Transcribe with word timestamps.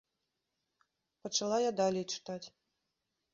Пачала 1.25 1.57
я 1.69 1.75
далей 1.81 2.05
чытаць. 2.15 2.41